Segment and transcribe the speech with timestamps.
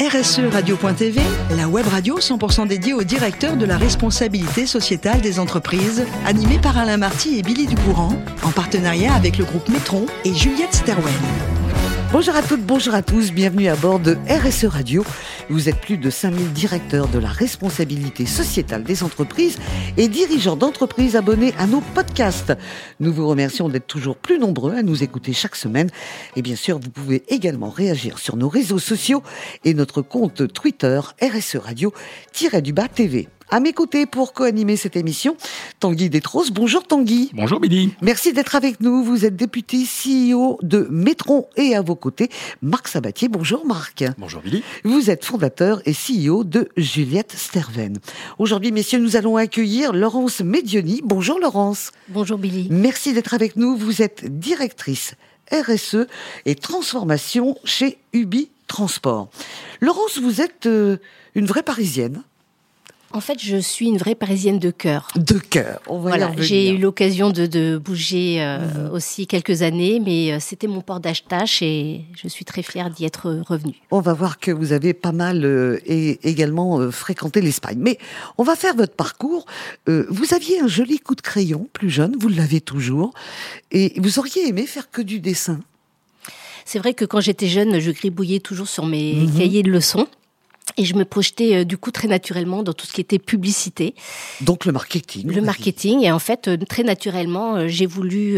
[0.00, 1.20] RSE Radio.tv,
[1.56, 6.76] la web radio 100% dédiée au directeur de la responsabilité sociétale des entreprises, animée par
[6.76, 8.12] Alain Marty et Billy Ducourant,
[8.42, 11.14] en partenariat avec le groupe Metron et Juliette Sterwen.
[12.10, 15.04] Bonjour à toutes, bonjour à tous, bienvenue à bord de RSE Radio.
[15.50, 19.58] Vous êtes plus de 5000 directeurs de la responsabilité sociétale des entreprises
[19.98, 22.54] et dirigeants d'entreprises abonnés à nos podcasts.
[22.98, 25.90] Nous vous remercions d'être toujours plus nombreux à nous écouter chaque semaine.
[26.34, 29.22] Et bien sûr, vous pouvez également réagir sur nos réseaux sociaux
[29.64, 33.28] et notre compte Twitter RSE Radio-du-bas TV.
[33.50, 35.36] À mes côtés pour co-animer cette émission,
[35.78, 36.50] Tanguy Détros.
[36.50, 37.30] Bonjour Tanguy.
[37.34, 37.92] Bonjour Billy.
[38.00, 39.04] Merci d'être avec nous.
[39.04, 42.30] Vous êtes député CEO de Metron et à vos côtés,
[42.62, 43.28] Marc Sabatier.
[43.28, 44.02] Bonjour Marc.
[44.18, 44.62] Bonjour Billy.
[44.82, 47.98] Vous êtes fondateur et CEO de Juliette Sterven.
[48.38, 51.00] Aujourd'hui, messieurs, nous allons accueillir Laurence Medioni.
[51.02, 51.90] Bonjour Laurence.
[52.08, 52.68] Bonjour Billy.
[52.70, 53.76] Merci d'être avec nous.
[53.76, 55.16] Vous êtes directrice
[55.50, 56.06] RSE
[56.46, 59.28] et transformation chez Ubi Transport.
[59.80, 60.98] Laurence, vous êtes euh,
[61.34, 62.22] une vraie parisienne.
[63.14, 65.06] En fait, je suis une vraie parisienne de cœur.
[65.14, 68.92] De cœur, on va voilà, J'ai eu l'occasion de, de, bouger euh, mmh.
[68.92, 73.04] aussi quelques années, mais euh, c'était mon port d'achetage et je suis très fière d'y
[73.04, 73.76] être revenue.
[73.92, 77.78] On va voir que vous avez pas mal euh, et également euh, fréquenté l'Espagne.
[77.78, 77.98] Mais
[78.36, 79.46] on va faire votre parcours.
[79.86, 83.14] Vous aviez un joli coup de crayon plus jeune, vous l'avez toujours,
[83.70, 85.60] et vous auriez aimé faire que du dessin?
[86.64, 89.38] C'est vrai que quand j'étais jeune, je gribouillais toujours sur mes mmh.
[89.38, 90.08] cahiers de leçons.
[90.76, 93.94] Et je me projetais euh, du coup très naturellement dans tout ce qui était publicité.
[94.40, 95.30] Donc le marketing.
[95.30, 96.02] Le marketing.
[96.02, 98.36] Et en fait, euh, très naturellement, euh, j'ai voulu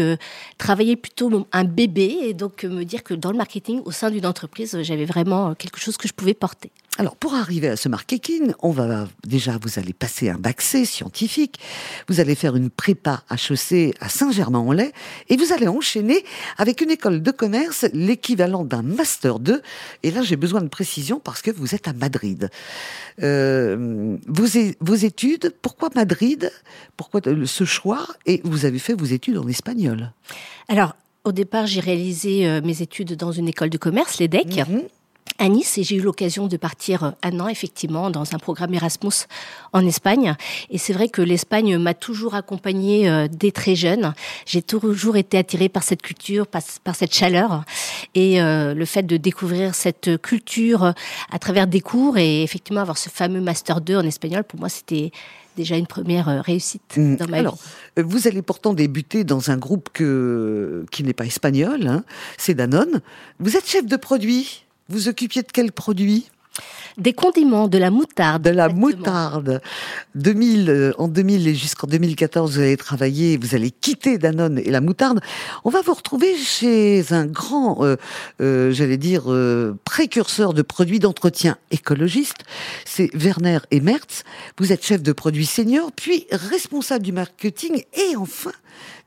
[0.57, 4.25] travailler plutôt un bébé et donc me dire que dans le marketing, au sein d'une
[4.25, 6.71] entreprise, j'avais vraiment quelque chose que je pouvais porter.
[6.99, 10.83] Alors, pour arriver à ce marketing, on va déjà, vous allez passer un bac C
[10.83, 11.59] scientifique,
[12.07, 14.91] vous allez faire une prépa HEC à Saint-Germain-en-Laye,
[15.29, 16.25] et vous allez enchaîner
[16.57, 19.61] avec une école de commerce, l'équivalent d'un master 2.
[20.01, 22.49] Et là, j'ai besoin de précision parce que vous êtes à Madrid.
[23.21, 24.47] Euh, vos,
[24.79, 26.51] vos études, pourquoi Madrid?
[26.95, 28.07] Pourquoi ce choix?
[28.25, 30.13] Et vous avez fait vos études en espagnol.
[30.67, 34.67] Alors, au départ, j'ai réalisé euh, mes études dans une école de commerce, l'EDEC.
[34.67, 34.79] Mm
[35.39, 38.73] à Nice et j'ai eu l'occasion de partir euh, un an effectivement dans un programme
[38.73, 39.27] Erasmus
[39.73, 40.35] en Espagne
[40.69, 44.13] et c'est vrai que l'Espagne m'a toujours accompagnée euh, dès très jeune.
[44.45, 47.63] J'ai toujours été attirée par cette culture, par, cette chaleur
[48.15, 50.93] et euh, le fait de découvrir cette culture
[51.31, 54.69] à travers des cours et effectivement avoir ce fameux master 2 en espagnol pour moi
[54.69, 55.11] c'était
[55.55, 57.15] déjà une première réussite mmh.
[57.15, 57.55] dans ma Alors,
[57.97, 58.03] vie.
[58.03, 62.03] Vous allez pourtant débuter dans un groupe que, qui n'est pas espagnol, hein,
[62.37, 63.01] c'est Danone.
[63.39, 64.66] Vous êtes chef de produit?
[64.89, 66.29] Vous occupiez de quel produit?
[66.97, 68.43] Des condiments, de la moutarde.
[68.43, 69.61] De la moutarde.
[70.15, 74.71] 2000, euh, en 2000 et jusqu'en 2014, vous allez travailler, vous allez quitter Danone et
[74.71, 75.19] la moutarde.
[75.63, 77.97] On va vous retrouver chez un grand, euh,
[78.41, 79.25] euh, j'allais dire,
[79.85, 82.43] précurseur de produits d'entretien écologiste.
[82.85, 84.23] C'est Werner et Mertz.
[84.57, 88.51] Vous êtes chef de produit senior, puis responsable du marketing et enfin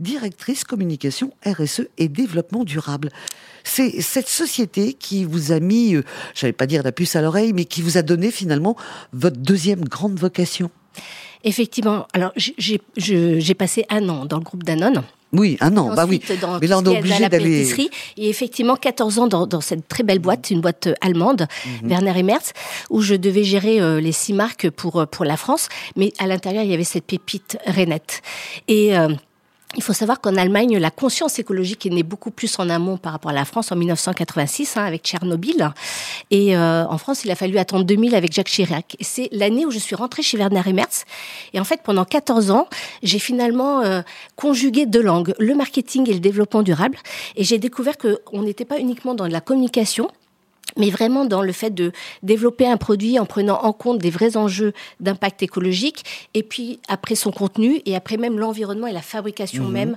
[0.01, 3.11] directrice communication RSE et développement durable.
[3.63, 5.97] C'est cette société qui vous a mis,
[6.35, 8.77] j'allais pas dire la puce à l'oreille, mais qui vous a donné finalement
[9.13, 10.71] votre deuxième grande vocation.
[11.45, 12.07] Effectivement.
[12.13, 15.03] Alors, j'ai passé un an dans le groupe Danone.
[15.33, 16.21] Oui, un an, bah oui.
[16.61, 17.65] mais là, on est obligé d'aller.
[18.17, 21.47] Et effectivement, 14 ans dans, cette très belle boîte, une boîte euh, allemande,
[21.83, 21.89] mhm.
[21.89, 22.53] Werner et Merz,
[22.91, 25.69] où je devais gérer euh, les six marques pour, pour la France.
[25.95, 28.23] Mais à l'intérieur, il y avait cette pépite Renette.
[28.69, 28.93] Et.
[29.77, 33.13] Il faut savoir qu'en Allemagne, la conscience écologique est née beaucoup plus en amont par
[33.13, 35.71] rapport à la France en 1986 hein, avec Tchernobyl.
[36.33, 38.97] Et euh, en France, il a fallu attendre 2000 avec Jacques Chirac.
[39.01, 41.05] C'est l'année où je suis rentrée chez Werner et Merz.
[41.53, 42.67] Et en fait, pendant 14 ans,
[43.05, 44.03] j'ai finalement euh,
[44.35, 46.99] conjugué deux langues, le marketing et le développement durable.
[47.37, 50.11] Et j'ai découvert qu'on n'était pas uniquement dans la communication,
[50.77, 51.93] mais vraiment dans le fait de
[52.23, 56.05] développer un produit en prenant en compte des vrais enjeux d'impact écologique,
[56.35, 59.73] et puis après son contenu, et après même l'environnement et la fabrication mhm.
[59.73, 59.97] même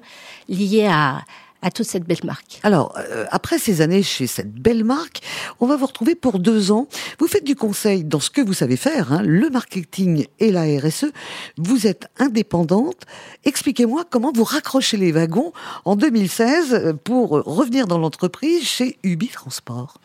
[0.50, 1.24] liée à,
[1.64, 2.60] à toute cette belle marque.
[2.64, 5.22] Alors, euh, après ces années chez cette belle marque,
[5.60, 6.88] on va vous retrouver pour deux ans.
[7.20, 10.64] Vous faites du conseil dans ce que vous savez faire, hein, le marketing et la
[10.64, 11.12] RSE.
[11.58, 13.04] Vous êtes indépendante.
[13.46, 15.54] Expliquez-moi comment vous raccrochez les wagons
[15.86, 20.00] en 2016 pour revenir dans l'entreprise chez Ubi Transport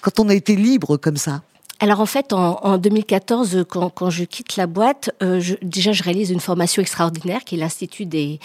[0.00, 1.42] quand on a été libre comme ça
[1.80, 6.40] alors en fait, en, 2014, quand, je quitte la boîte, euh, déjà je réalise une
[6.40, 8.40] formation extraordinaire qui est l'Institut des,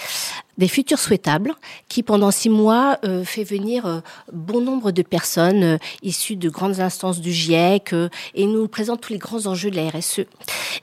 [0.60, 1.56] des futurs souhaitables,
[1.90, 4.02] qui pendant six mois euh, fait venir euh,
[4.32, 7.96] bon nombre de personnes issues de grandes instances du GIEC
[8.36, 10.26] et nous présente tous les grands enjeux de la RSE.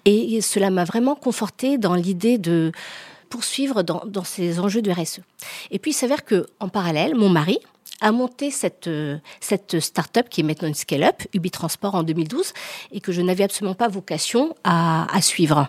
[0.05, 2.73] Et cela m'a vraiment conforté dans l'idée de
[3.29, 5.21] poursuivre dans, dans ces enjeux de RSE.
[5.71, 7.61] Et puis il s'avère que en parallèle, mon mari
[8.01, 8.91] à monter cette,
[9.41, 12.53] cette start-up qui est maintenant une scale-up, Ubi Transport en 2012,
[12.93, 15.69] et que je n'avais absolument pas vocation à, à suivre.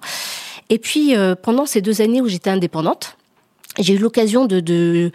[0.69, 3.17] Et puis, pendant ces deux années où j'étais indépendante,
[3.79, 5.11] j'ai eu l'occasion de, de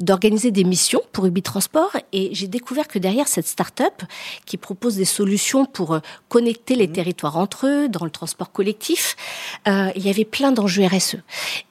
[0.00, 4.02] d'organiser des missions pour Ubi Transport et j'ai découvert que derrière cette start-up
[4.46, 6.92] qui propose des solutions pour euh, connecter les mmh.
[6.92, 9.16] territoires entre eux dans le transport collectif,
[9.68, 11.16] euh, il y avait plein d'enjeux RSE.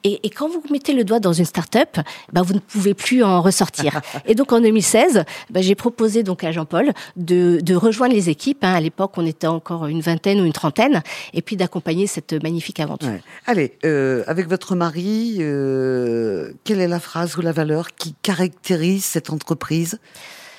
[0.04, 1.98] Et, et, quand vous mettez le doigt dans une start-up,
[2.32, 4.00] bah, vous ne pouvez plus en ressortir.
[4.26, 8.64] et donc en 2016, bah, j'ai proposé donc à Jean-Paul de, de, rejoindre les équipes.
[8.64, 8.74] Hein.
[8.74, 11.02] À l'époque, on était encore une vingtaine ou une trentaine,
[11.34, 13.08] et puis d'accompagner cette magnifique aventure.
[13.08, 13.22] Ouais.
[13.46, 19.04] Allez, euh, avec votre mari, euh, quelle est la phrase ou la valeur qui caractérise
[19.04, 19.98] cette entreprise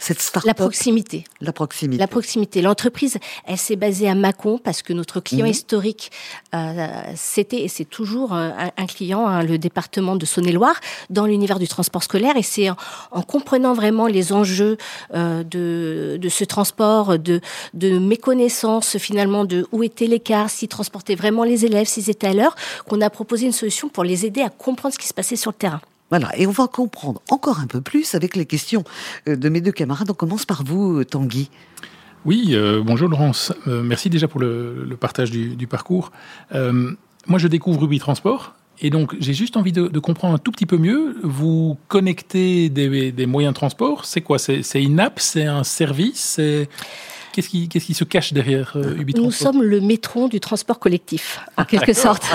[0.02, 1.26] cette start La proximité.
[1.42, 2.00] La proximité.
[2.00, 2.62] La proximité.
[2.64, 5.52] L'entreprise, elle s'est basée à Mâcon parce que notre client mhm.
[5.52, 6.12] historique,
[6.56, 10.74] euh, c'était et c'est toujours euh, un, client, hein, le département de Saône-et-Loire,
[11.12, 12.36] dans l'univers du transport scolaire.
[12.36, 14.78] Et c'est en, comprenant vraiment les enjeux
[15.14, 17.40] euh, de, de ce transport, de,
[17.76, 22.34] de méconnaissance finalement de où était l'écart, s'ils transportaient vraiment les élèves, s'ils étaient à
[22.34, 22.56] l'heure,
[22.88, 25.52] qu'on a proposé une solution pour les aider à comprendre ce qui se passait sur
[25.52, 25.82] le terrain.
[26.12, 28.84] Voilà, et on va comprendre encore un peu plus avec les questions
[29.28, 30.12] euh, de mes deux camarades.
[30.12, 31.50] On commence par vous, euh, Tanguy.
[32.26, 33.52] Oui, euh, bonjour Laurence.
[33.66, 36.12] merci déjà pour le, partage du, parcours.
[36.54, 38.54] moi, je découvre Ruby Transport.
[38.84, 41.16] Et donc, j'ai juste envie de, comprendre un tout petit peu mieux.
[41.24, 44.06] Vous connectez des, moyens de transport.
[44.06, 44.38] C'est quoi?
[44.38, 45.20] C'est une app?
[45.20, 46.40] C'est un service?
[47.32, 50.80] Qu'est-ce qui, qu'est-ce qui, se cache derrière euh, Ubi Nous sommes le métron du transport
[50.80, 52.26] collectif, en quelque sorte.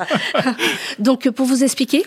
[0.98, 2.04] Donc, pour vous expliquer,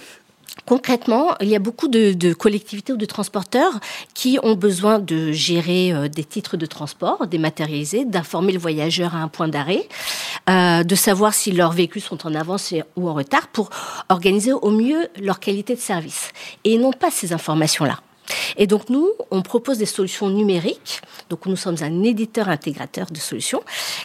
[0.65, 3.79] Concrètement, il y a beaucoup de, collectivités ou de transporteurs
[4.15, 9.19] qui ont besoin de gérer euh, des titres de transport dématérialisés, d'informer le voyageur à
[9.19, 9.88] un point d'arrêt,
[10.50, 13.69] euh, de savoir si leurs véhicules sont en avance ou en retard pour
[14.09, 16.29] organiser au mieux leur qualité de service.
[16.63, 18.00] Et ils n'ont pas ces informations-là.
[18.57, 21.01] Et donc nous, on propose des solutions numériques.
[21.29, 23.61] Donc nous sommes un éditeur intégrateur de solutions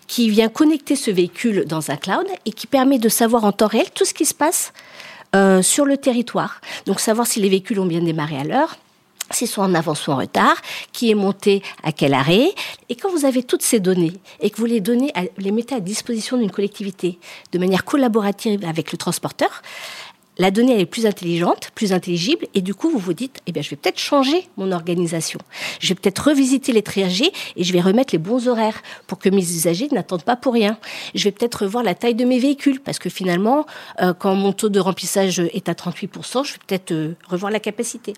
[0.06, 3.66] qui vient connecter ce véhicule dans un cloud et qui permet de savoir en temps
[3.66, 4.74] réel tout ce qui se passe
[5.34, 6.60] euh, sur le territoire.
[6.86, 8.76] Donc savoir si les véhicules ont bien démarré à l'heure,
[9.30, 10.56] s'ils sont en avance ou en retard,
[10.92, 12.52] qui est monté à quel arrêt.
[12.88, 15.80] Et quand vous avez toutes ces données et que vous les, donnez les mettez à
[15.80, 17.18] disposition d'une collectivité
[17.52, 19.62] de manière collaborative avec le transporteur,
[20.40, 23.60] la donnée est plus intelligente, plus intelligible, et du coup, vous vous dites, eh bien,
[23.60, 25.38] je vais peut-être changer mon organisation.
[25.80, 29.28] Je vais peut-être revisiter les trajets et je vais remettre les bons horaires pour que
[29.28, 30.78] mes usagers n'attendent pas pour rien.
[31.14, 33.66] Je vais peut-être revoir la taille de mes véhicules parce que finalement,
[34.00, 37.60] euh, quand mon taux de remplissage est à 38%, je vais peut-être euh, revoir la
[37.60, 38.14] capacité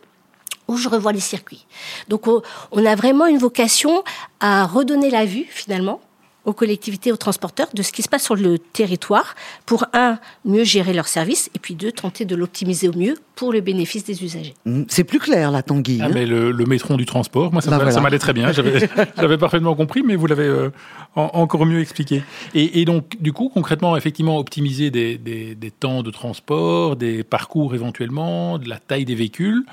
[0.69, 1.67] ou je revois les circuits.
[2.07, 4.05] Donc, on a vraiment une vocation
[4.39, 6.01] à redonner la vue, finalement,
[6.45, 9.35] aux collectivités, aux transporteurs de ce qui se passe sur le territoire
[9.67, 13.53] pour, un, mieux gérer leurs services et puis, deux, tenter de l'optimiser au mieux pour
[13.53, 14.55] le bénéfice des usagers.
[14.67, 15.99] Mmh, c'est plus clair, là, Tanguy.
[16.01, 18.53] Ah, hein mais le, le, métron du transport, moi, ça, bah, m'allait très bien.
[19.17, 20.71] J'avais parfaitement compris, mais vous l'avez euh,
[21.15, 22.23] encore mieux expliqué.
[22.55, 27.25] Et, et, donc, du coup, concrètement, effectivement, optimiser des, des, des temps de transport, des
[27.25, 29.65] parcours éventuellement, de la taille des véhicules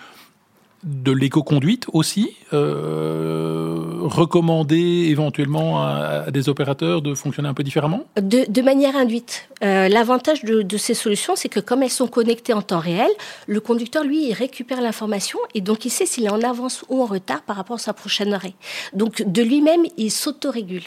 [0.83, 8.05] de l'éco-conduite aussi, euh, recommander éventuellement à, des opérateurs de fonctionner un peu différemment?
[8.15, 9.49] De, manière induite.
[9.63, 13.09] Euh, l'avantage de, ces solutions, c'est que comme elles sont connectées en temps réel,
[13.47, 17.01] le conducteur, lui, il récupère l'information et donc il sait s'il est en avance ou
[17.01, 18.53] en retard par rapport à sa prochaine arrêt.
[18.93, 20.83] Donc de lui-même, il s'autorégule.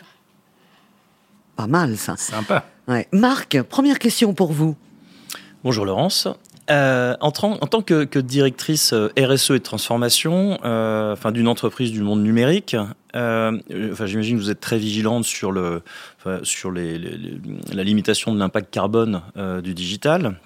[1.56, 2.16] Pas mal ça.
[2.16, 2.64] Sympa.
[2.88, 3.08] Ouais.
[3.12, 4.74] Marc, première question pour vous.
[5.64, 6.28] Bonjour Laurence.
[6.70, 12.02] Euh, en, tant que, directrice euh, RSE et de transformation, euh, enfin d'une entreprise du
[12.02, 12.76] monde numérique,
[13.14, 15.82] enfin j'imagine que vous êtes très vigilante sur le,
[16.44, 19.22] sur la limitation de l'impact carbone
[19.62, 20.38] du digital.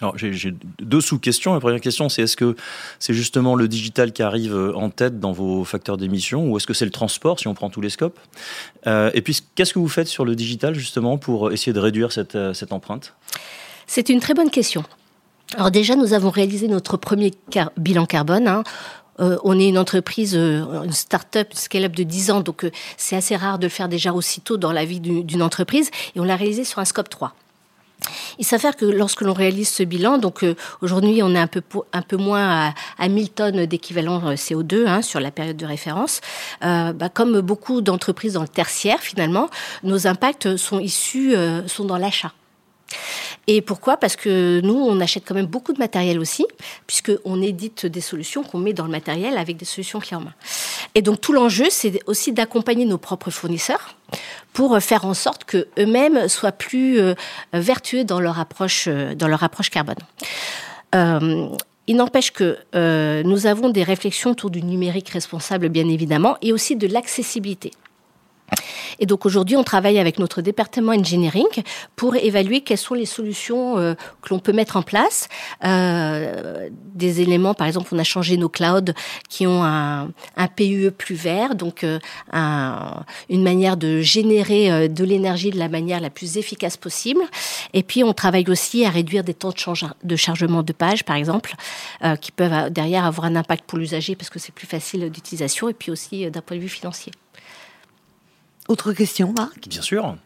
[0.00, 1.54] Alors j'ai deux sous-questions.
[1.54, 2.56] La première question, c'est est-ce que
[2.98, 6.74] c'est justement le digital qui arrive en tête dans vos facteurs d'émission, ou est-ce que
[6.74, 8.18] c'est le transport si on prend tous les scopes?
[8.86, 12.72] Et puis qu'est-ce que vous faites sur le digital justement pour essayer de réduire cette
[12.72, 13.14] empreinte?
[13.86, 14.84] C'est une très bonne question.
[15.54, 17.32] Alors déjà, nous avons réalisé notre premier
[17.76, 18.48] bilan carbone.
[18.48, 18.62] Hein.
[19.20, 22.70] Euh, on est une entreprise, euh, une start-up, une scale-up de 10 ans, donc euh,
[22.96, 25.90] c'est assez rare de le faire déjà aussitôt dans la vie d'une entreprise.
[26.16, 27.34] Et on l'a réalisé sur un scope 3.
[28.38, 30.44] Il s'avère que lorsque l'on réalise ce bilan, donc
[30.80, 35.20] aujourd'hui on est un peu, un peu moins à, 1000 tonnes d'équivalent CO2 hein, sur
[35.20, 36.20] la période de référence.
[36.60, 39.50] bah, comme beaucoup d'entreprises dans le tertiaire finalement,
[39.84, 41.36] nos impacts sont issus,
[41.68, 42.32] sont dans l'achat.
[43.48, 43.96] Et pourquoi?
[43.96, 46.46] Parce que nous, on achète quand même beaucoup de matériel aussi,
[46.86, 50.34] puisqu'on édite des solutions qu'on met dans le matériel avec des solutions clés en main.
[50.94, 53.96] Et donc tout l'enjeu, c'est aussi d'accompagner nos propres fournisseurs
[54.52, 57.14] pour faire en sorte que eux-mêmes soient plus euh,
[57.52, 59.96] vertueux dans leur approche, euh, dans leur approche carbone.
[60.94, 61.48] Euh,
[61.88, 62.58] il n'empêche que
[63.24, 67.72] nous avons des réflexions autour du numérique responsable, bien évidemment, et aussi de l'accessibilité.
[69.02, 71.48] Et donc aujourd'hui, on travaille avec notre département engineering
[71.96, 75.28] pour évaluer quelles sont les solutions euh, que l'on peut mettre en place.
[75.64, 78.92] Euh, des éléments, par exemple, on a changé nos clouds
[79.28, 80.12] qui ont un,
[80.54, 81.98] PUE plus vert, donc euh,
[82.32, 87.22] un, une manière de générer de l'énergie de la manière la plus efficace possible.
[87.74, 89.52] Et puis, on travaille aussi à réduire des temps
[90.04, 91.56] de, chargement de page, par exemple,
[92.20, 95.74] qui peuvent derrière avoir un impact pour l'usager parce que c'est plus facile d'utilisation et
[95.74, 97.10] puis aussi d'un point de vue financier.
[98.72, 99.68] Autre question, Marc?
[99.68, 100.16] Bien sûr.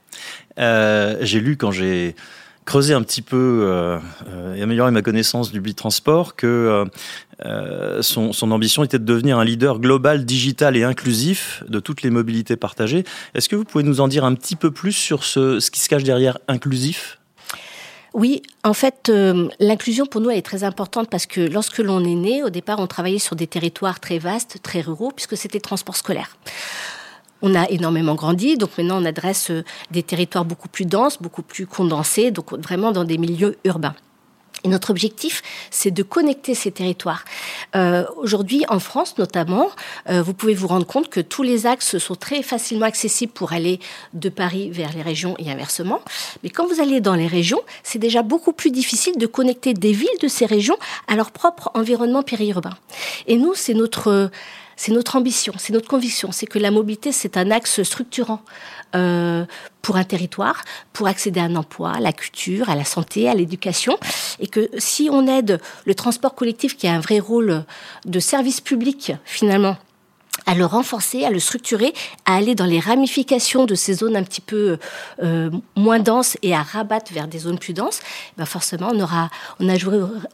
[0.61, 2.15] Euh, j'ai lu quand j'ai
[2.65, 3.99] creusé un petit peu euh,
[4.55, 6.87] et amélioré ma connaissance du transport que
[7.45, 12.03] euh, son, son, ambition était de devenir un leader global, digital et inclusif de toutes
[12.03, 13.03] les mobilités partagées.
[13.35, 15.81] Est-ce que vous pouvez nous en dire un petit peu plus sur ce, ce qui
[15.81, 17.19] se cache derrière inclusif?
[18.15, 22.05] Oui, en fait, euh, l'inclusion pour nous elle est très importante parce que lorsque l'on
[22.05, 25.59] est né, au départ, on travaillait sur des territoires très vastes, très ruraux, puisque c'était
[25.59, 26.37] transport scolaire.
[27.43, 31.43] On a énormément grandi, donc maintenant on adresse euh, des territoires beaucoup plus denses, beaucoup
[31.43, 33.95] plus condensés, donc vraiment dans des milieux urbains.
[34.65, 37.25] Et notre objectif, c'est de connecter ces territoires.
[37.77, 39.71] Euh, Aujourd'hui, en France notamment,
[40.09, 43.53] euh, vous pouvez vous rendre compte que tous les axes sont très facilement accessibles pour
[43.53, 43.79] aller
[44.15, 46.01] de Paris vers les régions et inversement.
[46.43, 49.93] Mais quand vous allez dans les régions, c'est déjà beaucoup plus difficile de connecter des
[49.93, 52.77] villes de ces régions à leur propre environnement périurbain.
[53.29, 54.31] Et nous, c'est notre
[54.77, 58.43] c'est notre ambition, c'est notre conviction, c'est que la mobilité, c'est un axe structurant
[58.95, 59.45] euh,
[59.81, 63.35] pour un territoire, pour accéder à un emploi, à la culture, à la santé, à
[63.35, 63.99] l'éducation,
[64.39, 67.65] et que si on aide le transport collectif, qui a un vrai rôle
[68.05, 69.77] de service public finalement,
[70.45, 71.95] à le renforcer, à le structurer,
[72.27, 74.79] à aller dans les ramifications de ces zones un petit peu
[75.23, 78.01] euh, moins denses et à rabattre vers des zones plus denses,
[78.37, 79.31] ben forcément on aura,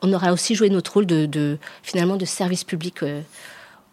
[0.03, 3.03] aura aussi joué notre rôle de, de finalement de service public.
[3.03, 3.21] Euh,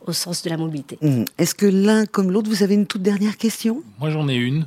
[0.06, 0.98] au sens de la mobilité.
[1.02, 1.26] Mmh.
[1.38, 3.84] Est-ce que l'un comme l'autre, vous avez une toute dernière question?
[4.00, 4.66] Moi, j'en ai une,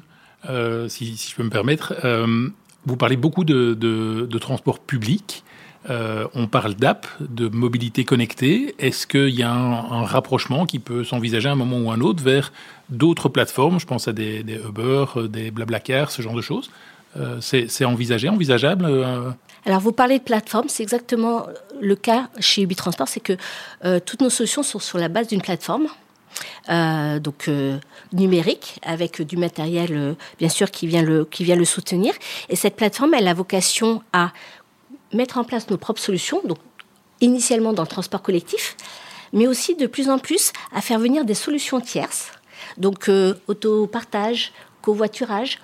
[0.48, 1.94] euh, si, si, je peux me permettre.
[2.04, 2.48] Euh,
[2.86, 5.44] vous parlez beaucoup de, de, de transport public.
[5.90, 8.74] Euh, on parle d'app, de mobilité connectée.
[8.78, 12.00] Est-ce qu'il y a un, un, rapprochement qui peut s'envisager à un moment ou un
[12.00, 12.52] autre vers
[12.88, 13.80] d'autres plateformes?
[13.80, 16.70] Je pense à des, des Uber, des Blablacar, ce genre de choses.
[17.16, 19.30] Euh, c'est envisageable euh?
[19.64, 21.46] Alors, vous parlez de plateforme, c'est exactement
[21.80, 23.34] le cas chez Ubitransport, c'est que
[23.84, 25.88] euh, toutes nos solutions sont sur la base d'une plateforme.
[26.68, 27.50] Donc
[28.14, 32.14] numérique avec du matériel bien sûr qui vient le qui vient le soutenir
[32.48, 34.32] et cette plateforme elle a vocation à
[35.12, 36.56] mettre en place nos propres solutions donc
[37.20, 38.76] initialement dans le transport collectif
[39.34, 42.32] mais aussi de plus en plus à faire venir des solutions tierces
[42.78, 43.10] donc
[43.46, 45.58] autopartage covoiturage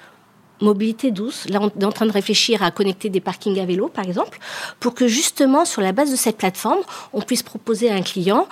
[0.60, 1.48] mobilité douce.
[1.48, 4.38] Là, on est en train de réfléchir à connecter des parkings à vélo, par exemple,
[4.80, 6.80] pour que justement, sur la base de cette plateforme,
[7.12, 8.46] on puisse proposer à un client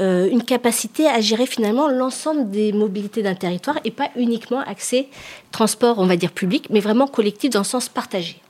[0.00, 5.08] euh, une capacité à gérer finalement l'ensemble des mobilités d'un territoire et pas uniquement accès
[5.50, 8.40] transport, on va dire public, mais vraiment collectif dans le sens partagé.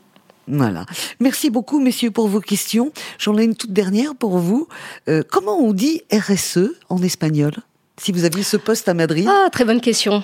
[0.49, 0.87] Voilà.
[1.21, 2.93] Merci beaucoup, messieurs, pour vos questions.
[3.19, 4.69] J'en ai une toute dernière pour vous.
[5.09, 7.53] Euh, comment on dit RSE en espagnol
[7.97, 9.27] Si vous aviez ce poste à Madrid?
[9.29, 10.23] Ah, très bonne question.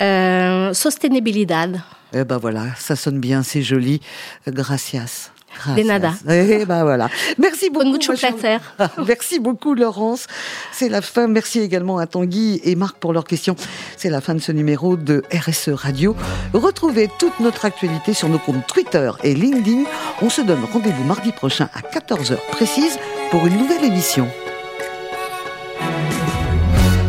[0.00, 1.80] Euh, sostenibilidad.
[2.14, 4.00] Eh ben voilà, ça sonne bien, c'est joli.
[4.46, 5.30] Gracias.
[5.54, 5.82] Gracias.
[5.82, 6.12] De nada.
[6.28, 7.08] Eh ben voilà.
[7.38, 7.90] Merci beaucoup.
[7.90, 8.58] Mucho placer.
[9.06, 10.26] Merci beaucoup Laurence.
[10.72, 11.26] C'est la fin.
[11.26, 13.56] Merci également à Tanguy et Marc pour leurs questions.
[13.96, 16.14] C'est la fin de ce numéro de RSE Radio.
[16.52, 19.84] Retrouvez toute notre actualité sur nos comptes Twitter et LinkedIn.
[20.22, 22.98] On se donne rendez-vous mardi prochain à 14h précise
[23.30, 24.28] pour une nouvelle émission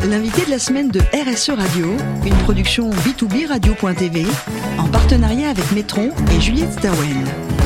[0.09, 4.25] l'invité de la semaine de RSE Radio, une production B2B Radio.tv
[4.79, 7.58] en partenariat avec Metron et Juliette Stawen.